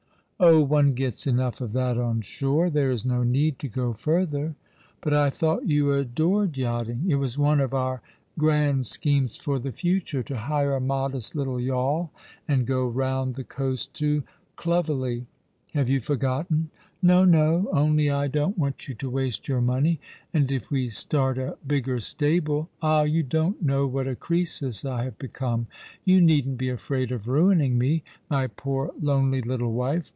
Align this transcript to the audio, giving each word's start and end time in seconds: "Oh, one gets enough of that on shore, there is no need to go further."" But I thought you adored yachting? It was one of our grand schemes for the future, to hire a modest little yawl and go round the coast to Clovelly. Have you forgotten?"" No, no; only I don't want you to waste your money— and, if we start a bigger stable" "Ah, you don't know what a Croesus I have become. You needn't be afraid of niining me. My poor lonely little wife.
"Oh, 0.51 0.63
one 0.63 0.95
gets 0.95 1.27
enough 1.27 1.61
of 1.61 1.71
that 1.73 1.99
on 1.99 2.21
shore, 2.21 2.71
there 2.71 2.89
is 2.89 3.05
no 3.05 3.21
need 3.21 3.59
to 3.59 3.67
go 3.67 3.93
further."" 3.93 4.55
But 5.03 5.13
I 5.13 5.29
thought 5.29 5.67
you 5.69 5.93
adored 5.93 6.57
yachting? 6.57 7.05
It 7.07 7.17
was 7.17 7.37
one 7.37 7.59
of 7.59 7.75
our 7.75 8.01
grand 8.39 8.87
schemes 8.87 9.35
for 9.35 9.59
the 9.59 9.71
future, 9.71 10.23
to 10.23 10.35
hire 10.37 10.75
a 10.75 10.79
modest 10.81 11.35
little 11.35 11.59
yawl 11.61 12.11
and 12.47 12.65
go 12.65 12.87
round 12.87 13.35
the 13.35 13.43
coast 13.43 13.93
to 13.99 14.23
Clovelly. 14.55 15.27
Have 15.75 15.89
you 15.89 15.99
forgotten?"" 16.01 16.71
No, 17.03 17.23
no; 17.23 17.69
only 17.71 18.09
I 18.09 18.27
don't 18.27 18.57
want 18.57 18.87
you 18.87 18.95
to 18.95 19.11
waste 19.11 19.47
your 19.47 19.61
money— 19.61 19.99
and, 20.33 20.51
if 20.51 20.71
we 20.71 20.89
start 20.89 21.37
a 21.37 21.55
bigger 21.67 21.99
stable" 21.99 22.67
"Ah, 22.81 23.03
you 23.03 23.21
don't 23.21 23.61
know 23.61 23.85
what 23.85 24.07
a 24.07 24.15
Croesus 24.15 24.83
I 24.85 25.03
have 25.03 25.19
become. 25.19 25.67
You 26.03 26.19
needn't 26.19 26.57
be 26.57 26.69
afraid 26.69 27.11
of 27.11 27.25
niining 27.25 27.73
me. 27.73 28.01
My 28.27 28.47
poor 28.47 28.91
lonely 28.99 29.43
little 29.43 29.73
wife. 29.73 30.09